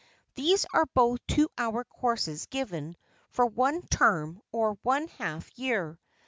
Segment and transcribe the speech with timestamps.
[0.33, 2.97] These are both two hour courses given
[3.29, 5.99] for one term or one half year.